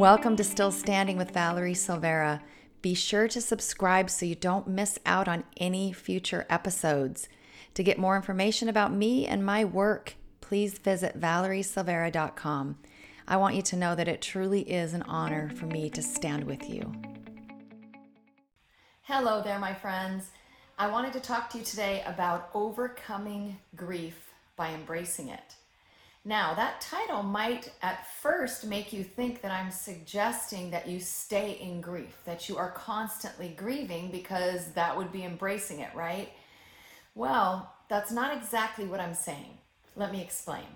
Welcome 0.00 0.34
to 0.36 0.44
Still 0.44 0.72
Standing 0.72 1.18
with 1.18 1.32
Valerie 1.32 1.74
Silveira. 1.74 2.40
Be 2.80 2.94
sure 2.94 3.28
to 3.28 3.38
subscribe 3.38 4.08
so 4.08 4.24
you 4.24 4.34
don't 4.34 4.66
miss 4.66 4.98
out 5.04 5.28
on 5.28 5.44
any 5.58 5.92
future 5.92 6.46
episodes. 6.48 7.28
To 7.74 7.82
get 7.82 7.98
more 7.98 8.16
information 8.16 8.70
about 8.70 8.94
me 8.94 9.26
and 9.26 9.44
my 9.44 9.62
work, 9.62 10.14
please 10.40 10.78
visit 10.78 11.20
valeriesilveira.com. 11.20 12.78
I 13.28 13.36
want 13.36 13.56
you 13.56 13.60
to 13.60 13.76
know 13.76 13.94
that 13.94 14.08
it 14.08 14.22
truly 14.22 14.62
is 14.62 14.94
an 14.94 15.02
honor 15.02 15.50
for 15.50 15.66
me 15.66 15.90
to 15.90 16.00
stand 16.00 16.44
with 16.44 16.70
you. 16.70 16.90
Hello 19.02 19.42
there, 19.42 19.58
my 19.58 19.74
friends. 19.74 20.30
I 20.78 20.90
wanted 20.90 21.12
to 21.12 21.20
talk 21.20 21.50
to 21.50 21.58
you 21.58 21.64
today 21.64 22.02
about 22.06 22.48
overcoming 22.54 23.58
grief 23.76 24.32
by 24.56 24.72
embracing 24.72 25.28
it. 25.28 25.56
Now, 26.24 26.52
that 26.54 26.82
title 26.82 27.22
might 27.22 27.72
at 27.80 28.06
first 28.06 28.66
make 28.66 28.92
you 28.92 29.02
think 29.02 29.40
that 29.40 29.50
I'm 29.50 29.70
suggesting 29.70 30.70
that 30.70 30.86
you 30.86 31.00
stay 31.00 31.52
in 31.52 31.80
grief, 31.80 32.14
that 32.26 32.46
you 32.46 32.58
are 32.58 32.72
constantly 32.72 33.54
grieving 33.56 34.10
because 34.10 34.72
that 34.72 34.96
would 34.96 35.12
be 35.12 35.24
embracing 35.24 35.80
it, 35.80 35.94
right? 35.94 36.28
Well, 37.14 37.72
that's 37.88 38.12
not 38.12 38.36
exactly 38.36 38.84
what 38.84 39.00
I'm 39.00 39.14
saying. 39.14 39.58
Let 39.96 40.12
me 40.12 40.20
explain. 40.20 40.66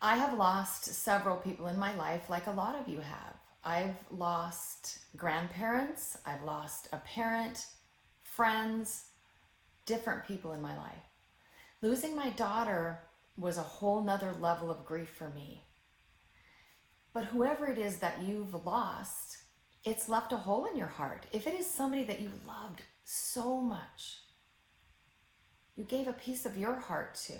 I 0.00 0.16
have 0.16 0.36
lost 0.36 0.86
several 0.86 1.36
people 1.36 1.68
in 1.68 1.78
my 1.78 1.94
life, 1.94 2.28
like 2.28 2.48
a 2.48 2.52
lot 2.52 2.74
of 2.74 2.88
you 2.88 2.98
have. 2.98 3.34
I've 3.64 3.94
lost 4.10 4.98
grandparents, 5.16 6.18
I've 6.26 6.42
lost 6.42 6.88
a 6.92 6.96
parent, 6.96 7.66
friends, 8.24 9.04
different 9.86 10.26
people 10.26 10.54
in 10.54 10.60
my 10.60 10.76
life. 10.76 11.06
Losing 11.82 12.16
my 12.16 12.30
daughter 12.30 12.98
was 13.36 13.58
a 13.58 13.62
whole 13.62 14.02
nother 14.02 14.34
level 14.40 14.70
of 14.70 14.84
grief 14.84 15.08
for 15.08 15.30
me. 15.30 15.64
But 17.14 17.24
whoever 17.24 17.66
it 17.66 17.78
is 17.78 17.98
that 17.98 18.22
you've 18.22 18.66
lost, 18.66 19.38
it's 19.84 20.08
left 20.08 20.32
a 20.32 20.36
hole 20.36 20.66
in 20.66 20.76
your 20.76 20.86
heart. 20.86 21.26
If 21.32 21.46
it 21.46 21.54
is 21.54 21.66
somebody 21.66 22.04
that 22.04 22.20
you 22.20 22.30
loved 22.46 22.82
so 23.04 23.60
much, 23.60 24.18
you 25.76 25.84
gave 25.84 26.08
a 26.08 26.12
piece 26.12 26.46
of 26.46 26.56
your 26.56 26.74
heart 26.74 27.14
to, 27.26 27.34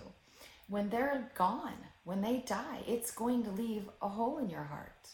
when 0.69 0.89
they're 0.89 1.31
gone, 1.35 1.77
when 2.05 2.21
they 2.21 2.39
die, 2.47 2.83
it's 2.87 3.11
going 3.11 3.45
to 3.45 3.51
leave 3.51 3.89
a 4.01 4.09
hole 4.09 4.39
in 4.39 4.49
your 4.49 4.65
heart. 4.65 5.09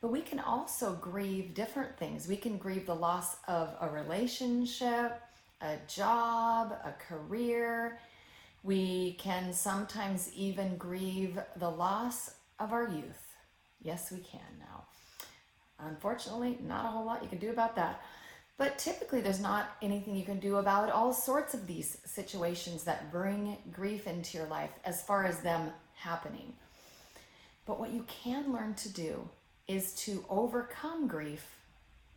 But 0.00 0.12
we 0.12 0.20
can 0.20 0.38
also 0.38 0.94
grieve 0.94 1.54
different 1.54 1.96
things. 1.96 2.28
We 2.28 2.36
can 2.36 2.56
grieve 2.56 2.86
the 2.86 2.94
loss 2.94 3.36
of 3.48 3.74
a 3.80 3.88
relationship, 3.88 5.20
a 5.60 5.76
job, 5.88 6.72
a 6.84 6.92
career, 6.92 7.98
we 8.62 9.12
can 9.14 9.52
sometimes 9.52 10.30
even 10.34 10.76
grieve 10.76 11.38
the 11.56 11.70
loss 11.70 12.32
of 12.58 12.72
our 12.72 12.88
youth. 12.88 13.36
Yes, 13.80 14.10
we 14.10 14.18
can 14.18 14.40
now. 14.58 14.84
Unfortunately, 15.78 16.58
not 16.66 16.84
a 16.84 16.88
whole 16.88 17.04
lot 17.04 17.22
you 17.22 17.28
can 17.28 17.38
do 17.38 17.50
about 17.50 17.76
that. 17.76 18.02
But 18.56 18.76
typically, 18.76 19.20
there's 19.20 19.40
not 19.40 19.76
anything 19.80 20.16
you 20.16 20.24
can 20.24 20.40
do 20.40 20.56
about 20.56 20.90
all 20.90 21.12
sorts 21.12 21.54
of 21.54 21.68
these 21.68 21.98
situations 22.04 22.82
that 22.84 23.12
bring 23.12 23.56
grief 23.72 24.08
into 24.08 24.36
your 24.36 24.48
life 24.48 24.72
as 24.84 25.00
far 25.00 25.24
as 25.24 25.40
them 25.40 25.70
happening. 25.94 26.52
But 27.66 27.78
what 27.78 27.92
you 27.92 28.04
can 28.08 28.52
learn 28.52 28.74
to 28.74 28.88
do 28.88 29.28
is 29.68 29.92
to 29.92 30.24
overcome 30.28 31.06
grief 31.06 31.46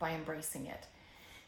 by 0.00 0.10
embracing 0.10 0.66
it. 0.66 0.88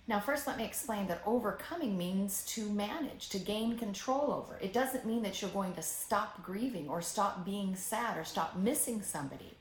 Now, 0.06 0.20
first, 0.20 0.47
let 0.47 0.58
me 0.58 0.64
explain 0.64 1.06
that 1.06 1.22
overcoming 1.24 1.97
means 1.97 2.44
to 2.48 2.69
manage, 2.69 3.30
to 3.30 3.38
gain 3.38 3.78
control 3.78 4.33
over. 4.33 4.58
It 4.60 4.74
doesn't 4.74 5.06
mean 5.06 5.22
that 5.22 5.41
you're 5.41 5.50
going 5.50 5.74
to 5.74 5.83
stop 5.83 6.42
grieving 6.42 6.88
or 6.88 7.00
stop 7.00 7.44
being 7.44 7.74
sad 7.74 8.19
or 8.19 8.25
stop 8.25 8.55
missing 8.56 9.00
somebody. 9.00 9.56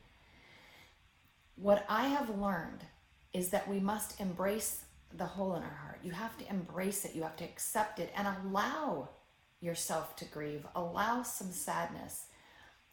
What 1.56 1.86
I 1.88 2.08
have 2.08 2.38
learned 2.38 2.84
is 3.32 3.50
that 3.50 3.68
we 3.68 3.80
must 3.80 4.20
embrace 4.20 4.84
the 5.16 5.24
hole 5.24 5.54
in 5.54 5.62
our 5.62 5.78
heart. 5.82 6.00
You 6.02 6.12
have 6.12 6.36
to 6.38 6.50
embrace 6.50 7.04
it, 7.06 7.14
you 7.14 7.22
have 7.22 7.36
to 7.36 7.44
accept 7.44 7.98
it, 7.98 8.12
and 8.14 8.28
allow 8.28 9.08
yourself 9.60 10.14
to 10.16 10.24
grieve, 10.26 10.66
allow 10.74 11.22
some 11.22 11.52
sadness. 11.52 12.26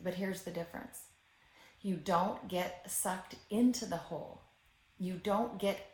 But 0.01 0.13
here's 0.13 0.43
the 0.43 0.51
difference 0.51 1.01
you 1.81 1.95
don't 1.95 2.47
get 2.47 2.89
sucked 2.89 3.35
into 3.49 3.85
the 3.85 3.97
hole, 3.97 4.41
you 4.97 5.15
don't 5.15 5.57
get 5.57 5.90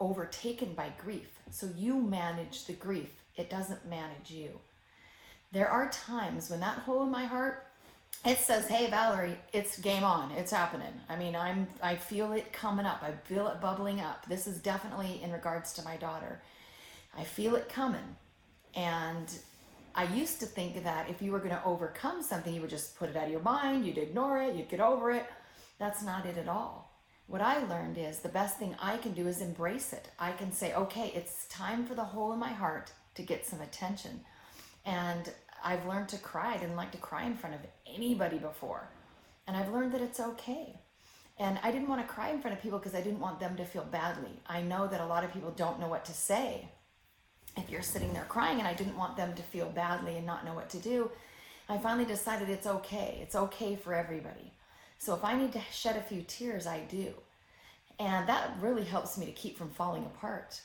overtaken 0.00 0.74
by 0.74 0.92
grief. 0.98 1.38
So 1.50 1.68
you 1.76 2.00
manage 2.00 2.64
the 2.64 2.72
grief, 2.72 3.10
it 3.36 3.50
doesn't 3.50 3.88
manage 3.88 4.30
you. 4.30 4.58
There 5.52 5.68
are 5.68 5.90
times 5.90 6.50
when 6.50 6.60
that 6.60 6.78
hole 6.78 7.02
in 7.02 7.10
my 7.10 7.24
heart 7.24 7.66
it 8.24 8.38
says, 8.38 8.68
"Hey 8.68 8.90
Valerie, 8.90 9.38
it's 9.52 9.78
game 9.78 10.04
on. 10.04 10.30
It's 10.32 10.50
happening." 10.50 10.92
I 11.08 11.16
mean, 11.16 11.34
I'm 11.34 11.66
I 11.82 11.96
feel 11.96 12.32
it 12.32 12.52
coming 12.52 12.84
up. 12.84 13.02
I 13.02 13.12
feel 13.12 13.48
it 13.48 13.60
bubbling 13.60 14.00
up. 14.00 14.26
This 14.26 14.46
is 14.46 14.58
definitely 14.58 15.22
in 15.22 15.32
regards 15.32 15.72
to 15.74 15.82
my 15.82 15.96
daughter. 15.96 16.42
I 17.16 17.24
feel 17.24 17.54
it 17.56 17.68
coming. 17.68 18.16
And 18.74 19.26
I 19.94 20.04
used 20.04 20.38
to 20.40 20.46
think 20.46 20.84
that 20.84 21.08
if 21.08 21.22
you 21.22 21.32
were 21.32 21.38
going 21.38 21.50
to 21.50 21.64
overcome 21.64 22.22
something, 22.22 22.54
you 22.54 22.60
would 22.60 22.70
just 22.70 22.96
put 22.96 23.08
it 23.08 23.16
out 23.16 23.24
of 23.24 23.30
your 23.30 23.40
mind, 23.40 23.84
you'd 23.84 23.98
ignore 23.98 24.40
it, 24.40 24.54
you'd 24.54 24.68
get 24.68 24.80
over 24.80 25.10
it. 25.10 25.26
That's 25.78 26.02
not 26.02 26.26
it 26.26 26.36
at 26.36 26.46
all. 26.46 26.89
What 27.30 27.42
I 27.42 27.64
learned 27.64 27.96
is 27.96 28.18
the 28.18 28.28
best 28.28 28.58
thing 28.58 28.74
I 28.82 28.96
can 28.96 29.12
do 29.12 29.28
is 29.28 29.40
embrace 29.40 29.92
it. 29.92 30.08
I 30.18 30.32
can 30.32 30.50
say, 30.50 30.74
okay, 30.74 31.12
it's 31.14 31.46
time 31.46 31.86
for 31.86 31.94
the 31.94 32.02
hole 32.02 32.32
in 32.32 32.40
my 32.40 32.48
heart 32.48 32.90
to 33.14 33.22
get 33.22 33.46
some 33.46 33.60
attention. 33.60 34.22
And 34.84 35.32
I've 35.64 35.86
learned 35.86 36.08
to 36.08 36.18
cry. 36.18 36.54
I 36.54 36.56
didn't 36.56 36.74
like 36.74 36.90
to 36.90 36.98
cry 36.98 37.22
in 37.22 37.36
front 37.36 37.54
of 37.54 37.60
anybody 37.86 38.38
before. 38.38 38.90
And 39.46 39.56
I've 39.56 39.72
learned 39.72 39.92
that 39.92 40.00
it's 40.00 40.18
okay. 40.18 40.80
And 41.38 41.60
I 41.62 41.70
didn't 41.70 41.86
want 41.86 42.04
to 42.04 42.12
cry 42.12 42.30
in 42.30 42.40
front 42.40 42.56
of 42.56 42.62
people 42.64 42.80
because 42.80 42.96
I 42.96 43.00
didn't 43.00 43.20
want 43.20 43.38
them 43.38 43.56
to 43.58 43.64
feel 43.64 43.84
badly. 43.84 44.40
I 44.48 44.62
know 44.62 44.88
that 44.88 45.00
a 45.00 45.06
lot 45.06 45.22
of 45.22 45.32
people 45.32 45.52
don't 45.52 45.78
know 45.78 45.88
what 45.88 46.04
to 46.06 46.12
say. 46.12 46.68
If 47.56 47.70
you're 47.70 47.80
sitting 47.80 48.12
there 48.12 48.24
crying 48.24 48.58
and 48.58 48.66
I 48.66 48.74
didn't 48.74 48.98
want 48.98 49.16
them 49.16 49.34
to 49.34 49.42
feel 49.44 49.70
badly 49.70 50.16
and 50.16 50.26
not 50.26 50.44
know 50.44 50.54
what 50.54 50.70
to 50.70 50.78
do, 50.78 51.12
I 51.68 51.78
finally 51.78 52.06
decided 52.06 52.50
it's 52.50 52.66
okay. 52.66 53.20
It's 53.22 53.36
okay 53.36 53.76
for 53.76 53.94
everybody. 53.94 54.52
So 55.00 55.14
if 55.14 55.24
I 55.24 55.34
need 55.34 55.52
to 55.54 55.62
shed 55.72 55.96
a 55.96 56.02
few 56.02 56.22
tears, 56.28 56.66
I 56.66 56.80
do. 56.80 57.14
And 57.98 58.28
that 58.28 58.50
really 58.60 58.84
helps 58.84 59.16
me 59.16 59.24
to 59.24 59.32
keep 59.32 59.56
from 59.56 59.70
falling 59.70 60.04
apart. 60.04 60.60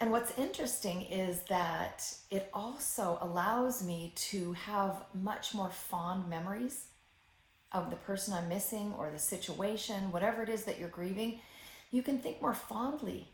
And 0.00 0.10
what's 0.10 0.36
interesting 0.36 1.02
is 1.02 1.42
that 1.48 2.12
it 2.32 2.50
also 2.52 3.18
allows 3.20 3.84
me 3.84 4.12
to 4.16 4.52
have 4.54 5.04
much 5.14 5.54
more 5.54 5.70
fond 5.70 6.28
memories 6.28 6.88
of 7.70 7.90
the 7.90 7.96
person 7.96 8.34
I'm 8.34 8.48
missing 8.48 8.92
or 8.98 9.12
the 9.12 9.18
situation, 9.18 10.10
whatever 10.10 10.42
it 10.42 10.48
is 10.48 10.64
that 10.64 10.80
you're 10.80 10.88
grieving. 10.88 11.38
You 11.92 12.02
can 12.02 12.18
think 12.18 12.42
more 12.42 12.52
fondly 12.52 13.28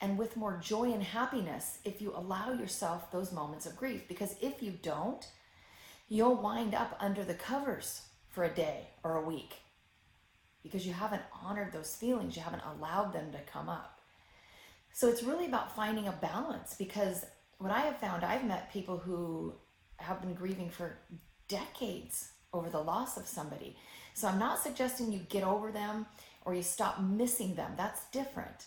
and 0.00 0.16
with 0.16 0.34
more 0.34 0.58
joy 0.62 0.92
and 0.92 1.02
happiness 1.02 1.78
if 1.84 2.00
you 2.00 2.14
allow 2.16 2.54
yourself 2.54 3.12
those 3.12 3.32
moments 3.32 3.66
of 3.66 3.76
grief. 3.76 4.08
Because 4.08 4.34
if 4.40 4.62
you 4.62 4.72
don't, 4.82 5.26
you'll 6.08 6.34
wind 6.34 6.74
up 6.74 6.96
under 7.00 7.24
the 7.24 7.34
covers 7.34 8.02
for 8.28 8.44
a 8.44 8.54
day 8.54 8.88
or 9.04 9.16
a 9.16 9.24
week 9.24 9.56
because 10.62 10.86
you 10.86 10.92
haven't 10.92 11.22
honored 11.42 11.72
those 11.72 11.94
feelings, 11.94 12.36
you 12.36 12.42
haven't 12.42 12.62
allowed 12.76 13.12
them 13.12 13.30
to 13.32 13.38
come 13.50 13.68
up. 13.68 14.00
So 14.92 15.08
it's 15.08 15.22
really 15.22 15.46
about 15.46 15.74
finding 15.74 16.08
a 16.08 16.12
balance 16.12 16.74
because 16.78 17.24
what 17.58 17.70
I 17.70 17.80
have 17.80 17.98
found, 17.98 18.24
I've 18.24 18.44
met 18.44 18.72
people 18.72 18.98
who 18.98 19.54
have 19.96 20.20
been 20.20 20.34
grieving 20.34 20.70
for 20.70 20.98
decades 21.46 22.32
over 22.52 22.70
the 22.70 22.80
loss 22.80 23.16
of 23.16 23.26
somebody. 23.26 23.76
So 24.14 24.28
I'm 24.28 24.38
not 24.38 24.60
suggesting 24.60 25.12
you 25.12 25.20
get 25.20 25.44
over 25.44 25.70
them 25.70 26.06
or 26.44 26.54
you 26.54 26.62
stop 26.62 27.00
missing 27.00 27.54
them. 27.54 27.72
That's 27.76 28.06
different. 28.06 28.66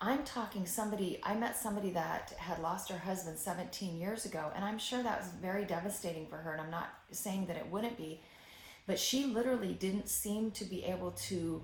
I'm 0.00 0.22
talking 0.22 0.64
somebody, 0.64 1.18
I 1.24 1.34
met 1.34 1.56
somebody 1.56 1.90
that 1.90 2.32
had 2.38 2.60
lost 2.60 2.88
her 2.90 2.98
husband 2.98 3.36
17 3.36 3.96
years 3.96 4.24
ago, 4.26 4.52
and 4.54 4.64
I'm 4.64 4.78
sure 4.78 5.02
that 5.02 5.20
was 5.20 5.28
very 5.42 5.64
devastating 5.64 6.26
for 6.26 6.36
her. 6.36 6.52
And 6.52 6.60
I'm 6.60 6.70
not 6.70 6.90
saying 7.10 7.46
that 7.46 7.56
it 7.56 7.66
wouldn't 7.66 7.96
be, 7.96 8.20
but 8.86 8.98
she 8.98 9.26
literally 9.26 9.74
didn't 9.74 10.08
seem 10.08 10.52
to 10.52 10.64
be 10.64 10.84
able 10.84 11.10
to 11.12 11.62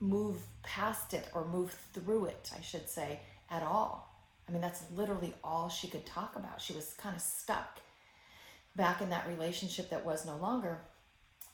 move 0.00 0.38
past 0.64 1.14
it 1.14 1.28
or 1.34 1.46
move 1.46 1.76
through 1.92 2.26
it, 2.26 2.50
I 2.56 2.62
should 2.62 2.88
say, 2.88 3.20
at 3.48 3.62
all. 3.62 4.12
I 4.48 4.52
mean, 4.52 4.60
that's 4.60 4.82
literally 4.94 5.34
all 5.44 5.68
she 5.68 5.86
could 5.86 6.04
talk 6.04 6.34
about. 6.34 6.60
She 6.60 6.72
was 6.72 6.94
kind 6.98 7.14
of 7.14 7.22
stuck 7.22 7.78
back 8.74 9.00
in 9.00 9.10
that 9.10 9.26
relationship 9.28 9.90
that 9.90 10.04
was 10.04 10.26
no 10.26 10.36
longer. 10.36 10.80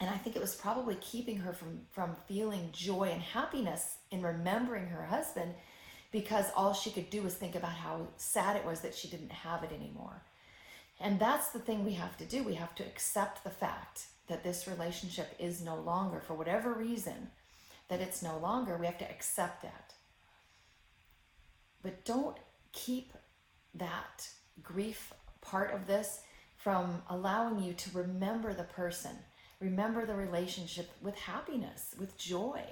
And 0.01 0.11
I 0.11 0.17
think 0.17 0.37
it 0.37 0.43
was 0.43 0.55
probably 0.55 0.97
keeping 0.97 1.39
her 1.39 1.53
from, 1.53 1.83
from 1.91 2.17
feeling 2.27 2.71
joy 2.73 3.11
and 3.13 3.23
happiness 3.23 3.97
in 4.11 4.23
remembering 4.23 4.89
her 4.89 5.05
husband 5.05 5.55
because 6.13 6.47
all 6.55 6.75
she 6.75 6.91
could 6.91 7.11
do 7.11 7.23
was 7.23 7.35
think 7.35 7.55
about 7.55 7.73
how 7.73 8.07
sad 8.17 8.57
it 8.57 8.65
was 8.65 8.81
that 8.81 8.95
she 8.95 9.09
didn't 9.09 9.33
have 9.33 9.65
it 9.65 9.73
anymore. 9.73 10.23
And 11.01 11.19
that's 11.19 11.49
the 11.49 11.59
thing 11.59 11.85
we 11.85 11.95
have 11.95 12.17
to 12.19 12.25
do. 12.25 12.45
We 12.45 12.55
have 12.55 12.75
to 12.77 12.85
accept 12.85 13.43
the 13.43 13.51
fact 13.51 14.05
that 14.29 14.45
this 14.45 14.69
relationship 14.69 15.35
is 15.39 15.65
no 15.65 15.77
longer, 15.77 16.21
for 16.21 16.35
whatever 16.35 16.73
reason, 16.73 17.31
that 17.89 18.01
it's 18.01 18.23
no 18.23 18.39
longer. 18.39 18.77
We 18.77 18.87
have 18.87 18.99
to 18.99 19.11
accept 19.11 19.63
that. 19.63 19.95
But 21.83 22.05
don't 22.05 22.37
keep 22.73 23.13
that 23.75 24.29
grief 24.63 25.13
part 25.41 25.73
of 25.75 25.87
this 25.87 26.21
from 26.57 27.03
allowing 27.11 27.63
you 27.63 27.73
to 27.73 27.99
remember 27.99 28.55
the 28.55 28.63
person. 28.63 29.17
Remember 29.61 30.07
the 30.07 30.15
relationship 30.15 30.91
with 31.01 31.17
happiness, 31.17 31.95
with 31.99 32.17
joy, 32.17 32.63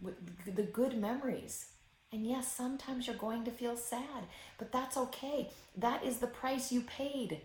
with 0.00 0.14
the 0.54 0.62
good 0.62 0.98
memories. 0.98 1.66
And 2.12 2.26
yes, 2.26 2.52
sometimes 2.52 3.06
you're 3.06 3.16
going 3.16 3.44
to 3.44 3.50
feel 3.50 3.76
sad, 3.76 4.24
but 4.58 4.70
that's 4.70 4.98
okay. 4.98 5.48
That 5.76 6.04
is 6.04 6.18
the 6.18 6.26
price 6.26 6.70
you 6.70 6.82
paid. 6.82 7.40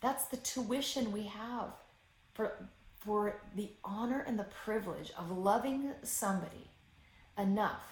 That's 0.00 0.24
the 0.24 0.38
tuition 0.38 1.12
we 1.12 1.22
have 1.28 1.68
for, 2.34 2.68
for 2.98 3.40
the 3.54 3.70
honor 3.84 4.24
and 4.26 4.36
the 4.36 4.46
privilege 4.64 5.12
of 5.16 5.30
loving 5.30 5.92
somebody 6.02 6.66
enough 7.38 7.82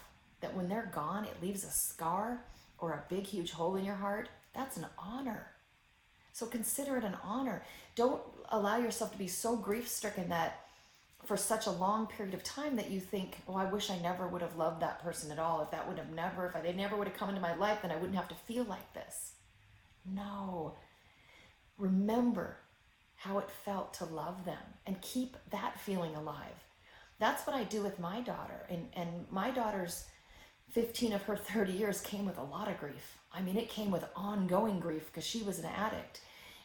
that 0.40 0.56
when 0.56 0.68
they're 0.68 0.90
gone, 0.92 1.24
it 1.24 1.40
leaves 1.40 1.62
a 1.62 1.70
scar 1.70 2.42
or 2.78 2.92
a 2.92 3.04
big, 3.08 3.24
huge 3.24 3.52
hole 3.52 3.76
in 3.76 3.84
your 3.84 3.94
heart. 3.94 4.28
That's 4.52 4.76
an 4.76 4.86
honor. 4.98 5.46
So 6.32 6.46
consider 6.46 6.96
it 6.96 7.04
an 7.04 7.16
honor. 7.22 7.62
Don't 7.94 8.20
allow 8.48 8.78
yourself 8.78 9.12
to 9.12 9.18
be 9.18 9.28
so 9.28 9.56
grief 9.56 9.86
stricken 9.88 10.28
that 10.30 10.64
for 11.24 11.36
such 11.36 11.66
a 11.66 11.70
long 11.70 12.06
period 12.06 12.34
of 12.34 12.42
time 12.42 12.76
that 12.76 12.90
you 12.90 13.00
think, 13.00 13.38
oh, 13.48 13.54
I 13.54 13.64
wish 13.70 13.90
I 13.90 13.98
never 13.98 14.26
would 14.26 14.42
have 14.42 14.56
loved 14.56 14.80
that 14.82 15.02
person 15.02 15.30
at 15.30 15.38
all. 15.38 15.60
If 15.60 15.70
that 15.70 15.86
would 15.86 15.98
have 15.98 16.10
never, 16.10 16.52
if 16.54 16.62
they 16.62 16.72
never 16.72 16.96
would 16.96 17.08
have 17.08 17.16
come 17.16 17.28
into 17.28 17.40
my 17.40 17.54
life, 17.54 17.82
then 17.82 17.90
I 17.90 17.96
wouldn't 17.96 18.16
have 18.16 18.28
to 18.28 18.34
feel 18.34 18.64
like 18.64 18.92
this. 18.94 19.32
No. 20.04 20.76
Remember 21.78 22.56
how 23.16 23.38
it 23.38 23.50
felt 23.50 23.92
to 23.94 24.04
love 24.06 24.44
them 24.44 24.62
and 24.86 25.00
keep 25.02 25.36
that 25.50 25.78
feeling 25.78 26.14
alive. 26.16 26.64
That's 27.18 27.46
what 27.46 27.54
I 27.54 27.64
do 27.64 27.82
with 27.82 28.00
my 28.00 28.20
daughter. 28.22 28.66
And, 28.70 28.88
and 28.94 29.26
my 29.30 29.50
daughter's 29.50 30.06
15 30.70 31.12
of 31.12 31.22
her 31.24 31.36
30 31.36 31.72
years 31.72 32.00
came 32.00 32.24
with 32.24 32.38
a 32.38 32.42
lot 32.42 32.68
of 32.68 32.78
grief. 32.78 33.18
I 33.32 33.42
mean, 33.42 33.56
it 33.56 33.68
came 33.68 33.90
with 33.90 34.04
ongoing 34.16 34.80
grief 34.80 35.06
because 35.06 35.26
she 35.26 35.42
was 35.42 35.58
an 35.58 35.66
addict. 35.66 36.22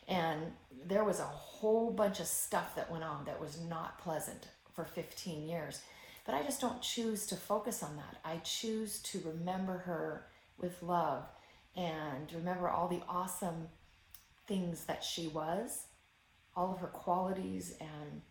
And 0.07 0.53
there 0.85 1.03
was 1.03 1.19
a 1.19 1.23
whole 1.23 1.91
bunch 1.91 2.19
of 2.19 2.27
stuff 2.27 2.75
that 2.75 2.91
went 2.91 3.03
on 3.03 3.25
that 3.25 3.39
was 3.39 3.59
not 3.59 3.99
pleasant 3.99 4.47
for 4.73 4.85
15 4.85 5.47
years. 5.47 5.81
But 6.25 6.35
I 6.35 6.43
just 6.43 6.61
don't 6.61 6.81
choose 6.81 7.25
to 7.27 7.35
focus 7.35 7.83
on 7.83 7.95
that. 7.97 8.17
I 8.23 8.37
choose 8.37 8.99
to 9.03 9.21
remember 9.25 9.77
her 9.79 10.25
with 10.57 10.81
love 10.81 11.23
and 11.75 12.31
remember 12.33 12.69
all 12.69 12.87
the 12.87 13.01
awesome 13.07 13.67
things 14.47 14.85
that 14.85 15.03
she 15.03 15.27
was, 15.27 15.85
all 16.55 16.73
of 16.73 16.79
her 16.79 16.87
qualities. 16.87 17.75
And 17.79 18.21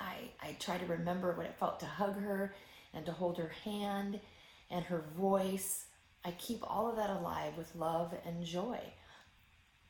I, 0.00 0.30
I 0.42 0.56
try 0.58 0.78
to 0.78 0.86
remember 0.86 1.32
what 1.32 1.46
it 1.46 1.56
felt 1.58 1.80
to 1.80 1.86
hug 1.86 2.20
her 2.20 2.54
and 2.94 3.06
to 3.06 3.12
hold 3.12 3.38
her 3.38 3.52
hand 3.64 4.20
and 4.70 4.84
her 4.84 5.04
voice. 5.16 5.86
I 6.24 6.32
keep 6.32 6.62
all 6.62 6.88
of 6.88 6.96
that 6.96 7.10
alive 7.10 7.56
with 7.56 7.74
love 7.76 8.14
and 8.26 8.44
joy. 8.44 8.80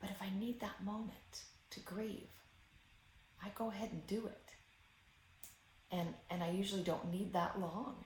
But 0.01 0.11
if 0.11 0.23
I 0.23 0.31
need 0.39 0.61
that 0.61 0.83
moment 0.85 1.43
to 1.71 1.81
grieve, 1.81 2.29
I 3.45 3.49
go 3.55 3.71
ahead 3.71 3.91
and 3.93 4.07
do 4.07 4.27
it. 4.27 4.51
And, 5.93 6.15
and 6.31 6.43
I 6.43 6.51
usually 6.51 6.83
don't 6.83 7.11
need 7.11 7.33
that 7.33 7.61
long. 7.61 8.05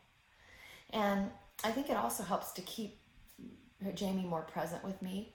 And 0.90 1.30
I 1.62 1.70
think 1.70 1.90
it 1.90 1.96
also 1.96 2.22
helps 2.22 2.52
to 2.52 2.62
keep 2.62 2.98
Jamie 3.94 4.24
more 4.24 4.42
present 4.42 4.84
with 4.84 5.00
me. 5.02 5.34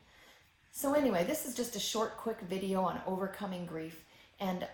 So, 0.71 0.93
anyway, 0.93 1.23
this 1.25 1.45
is 1.45 1.55
just 1.55 1.75
a 1.75 1.79
short, 1.79 2.17
quick 2.17 2.41
video 2.41 2.81
on 2.81 3.01
overcoming 3.05 3.65
grief. 3.65 4.03
And, 4.39 4.67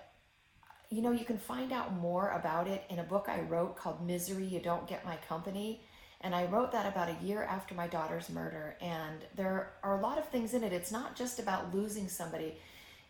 you 0.90 1.02
know, 1.02 1.12
you 1.12 1.26
can 1.26 1.38
find 1.38 1.72
out 1.72 1.94
more 1.94 2.30
about 2.32 2.68
it 2.68 2.84
in 2.90 3.00
a 3.00 3.04
book 3.04 3.28
I 3.28 3.42
wrote 3.42 3.76
called 3.78 4.06
Misery 4.06 4.46
You 4.46 4.60
Don't 4.60 4.88
Get 4.88 5.06
My 5.06 5.18
Company. 5.28 5.82
And 6.26 6.34
I 6.34 6.46
wrote 6.46 6.72
that 6.72 6.92
about 6.92 7.08
a 7.08 7.24
year 7.24 7.44
after 7.44 7.76
my 7.76 7.86
daughter's 7.86 8.32
murder. 8.32 8.76
And 8.82 9.20
there 9.36 9.74
are 9.84 10.00
a 10.00 10.02
lot 10.02 10.18
of 10.18 10.28
things 10.30 10.56
in 10.56 10.64
it. 10.64 10.74
It's 10.74 10.92
not 10.92 11.16
just 11.16 11.38
about 11.38 11.72
losing 11.72 12.10
somebody, 12.10 12.58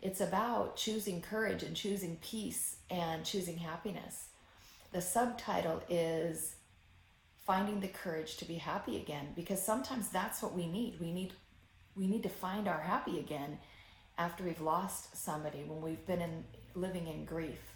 it's 0.02 0.20
about 0.20 0.76
choosing 0.76 1.22
courage 1.22 1.62
and 1.62 1.74
choosing 1.74 2.18
peace 2.20 2.76
and 2.90 3.24
choosing 3.24 3.56
happiness. 3.56 4.26
The 4.92 5.00
subtitle 5.00 5.82
is 5.88 6.56
Finding 7.46 7.80
the 7.80 7.88
Courage 7.88 8.36
to 8.36 8.44
Be 8.44 8.56
Happy 8.56 8.98
Again, 8.98 9.28
because 9.34 9.62
sometimes 9.62 10.10
that's 10.10 10.42
what 10.42 10.54
we 10.54 10.66
need. 10.66 11.00
We 11.00 11.10
need 11.10 11.32
we 11.96 12.06
need 12.06 12.22
to 12.24 12.28
find 12.28 12.68
our 12.68 12.80
happy 12.80 13.18
again 13.18 13.58
after 14.18 14.44
we've 14.44 14.60
lost 14.60 15.16
somebody, 15.16 15.64
when 15.64 15.80
we've 15.80 16.06
been 16.06 16.20
in 16.20 16.44
living 16.74 17.06
in 17.06 17.24
grief. 17.24 17.75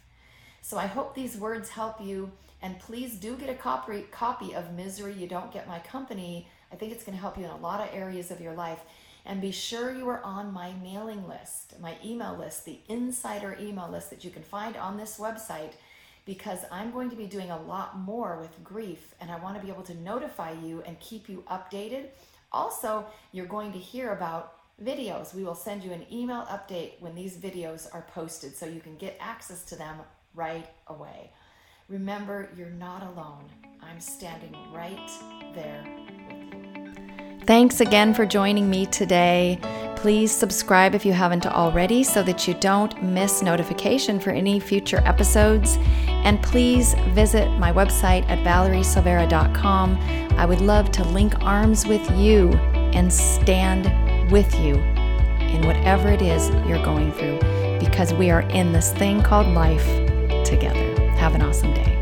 So 0.61 0.77
I 0.77 0.85
hope 0.85 1.15
these 1.15 1.37
words 1.37 1.69
help 1.69 1.99
you. 1.99 2.31
And 2.61 2.79
please 2.79 3.15
do 3.15 3.35
get 3.35 3.49
a 3.49 3.55
copy, 3.55 4.05
copy 4.11 4.53
of 4.53 4.73
Misery 4.73 5.13
You 5.13 5.27
Don't 5.27 5.51
Get 5.51 5.67
My 5.67 5.79
Company. 5.79 6.47
I 6.71 6.75
think 6.75 6.91
it's 6.91 7.03
going 7.03 7.17
to 7.17 7.21
help 7.21 7.37
you 7.37 7.45
in 7.45 7.49
a 7.49 7.57
lot 7.57 7.81
of 7.81 7.93
areas 7.93 8.29
of 8.29 8.39
your 8.39 8.53
life. 8.53 8.79
And 9.25 9.41
be 9.41 9.51
sure 9.51 9.93
you 9.93 10.07
are 10.09 10.23
on 10.23 10.53
my 10.53 10.71
mailing 10.83 11.27
list, 11.27 11.79
my 11.79 11.95
email 12.03 12.35
list, 12.37 12.65
the 12.65 12.79
insider 12.87 13.57
email 13.59 13.89
list 13.89 14.09
that 14.11 14.23
you 14.23 14.31
can 14.31 14.43
find 14.43 14.77
on 14.77 14.97
this 14.97 15.17
website, 15.17 15.73
because 16.25 16.59
I'm 16.71 16.91
going 16.91 17.09
to 17.09 17.15
be 17.15 17.25
doing 17.25 17.51
a 17.51 17.61
lot 17.61 17.97
more 17.99 18.37
with 18.39 18.63
grief 18.63 19.15
and 19.19 19.31
I 19.31 19.39
want 19.39 19.55
to 19.57 19.61
be 19.61 19.71
able 19.71 19.83
to 19.83 19.95
notify 19.95 20.51
you 20.51 20.83
and 20.85 20.99
keep 20.99 21.27
you 21.27 21.43
updated. 21.49 22.07
Also, 22.51 23.05
you're 23.31 23.45
going 23.45 23.71
to 23.73 23.79
hear 23.79 24.11
about 24.11 24.55
videos. 24.83 25.33
We 25.33 25.43
will 25.43 25.55
send 25.55 25.83
you 25.83 25.91
an 25.91 26.05
email 26.11 26.45
update 26.49 26.99
when 26.99 27.15
these 27.15 27.37
videos 27.37 27.87
are 27.93 28.05
posted 28.13 28.55
so 28.55 28.65
you 28.65 28.81
can 28.81 28.97
get 28.97 29.17
access 29.19 29.63
to 29.65 29.75
them 29.75 29.97
right 30.33 30.67
away. 30.87 31.31
Remember, 31.89 32.49
you're 32.55 32.69
not 32.69 33.03
alone. 33.03 33.43
I'm 33.81 33.99
standing 33.99 34.55
right 34.73 35.11
there 35.53 35.83
with 35.85 36.97
you. 36.97 37.45
Thanks 37.45 37.81
again 37.81 38.13
for 38.13 38.25
joining 38.25 38.69
me 38.69 38.85
today. 38.85 39.59
Please 39.97 40.31
subscribe 40.31 40.95
if 40.95 41.05
you 41.05 41.11
haven't 41.11 41.45
already 41.45 42.03
so 42.03 42.23
that 42.23 42.47
you 42.47 42.53
don't 42.55 43.03
miss 43.03 43.41
notification 43.41 44.19
for 44.19 44.29
any 44.29 44.59
future 44.59 45.01
episodes. 45.05 45.77
And 46.07 46.41
please 46.41 46.93
visit 47.09 47.49
my 47.57 47.73
website 47.73 48.27
at 48.29 48.39
valeriesilveira.com. 48.39 49.97
I 50.37 50.45
would 50.45 50.61
love 50.61 50.91
to 50.91 51.03
link 51.03 51.33
arms 51.41 51.85
with 51.85 52.09
you 52.11 52.51
and 52.93 53.11
stand 53.11 54.31
with 54.31 54.53
you 54.59 54.75
in 54.75 55.65
whatever 55.65 56.09
it 56.09 56.21
is 56.21 56.49
you're 56.67 56.83
going 56.85 57.11
through 57.11 57.39
because 57.79 58.13
we 58.13 58.29
are 58.29 58.41
in 58.41 58.71
this 58.71 58.93
thing 58.93 59.21
called 59.21 59.47
life 59.47 60.10
together. 60.51 61.09
Have 61.11 61.33
an 61.33 61.41
awesome 61.41 61.73
day. 61.73 62.00